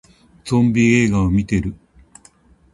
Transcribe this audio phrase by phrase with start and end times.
[0.43, 1.75] ゾンビ映画見てる